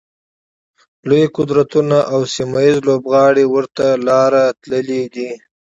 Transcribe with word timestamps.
لوی 1.07 1.23
قدرتونه 1.37 1.97
او 2.13 2.19
سیمه 2.35 2.59
ییز 2.65 2.77
لوبغاړي 2.87 3.45
ورته 3.53 3.85
لاره 4.07 4.43
تللي 4.61 5.03
دي. 5.13 5.29